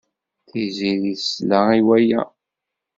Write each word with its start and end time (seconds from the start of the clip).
Tiziri 0.49 1.13
tesla 1.21 1.59
i 1.79 1.81
waya. 1.87 2.21